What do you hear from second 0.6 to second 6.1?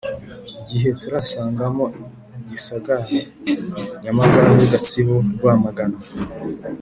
gihe turasangamo gisagara nyamagabe gatsibo rwamagana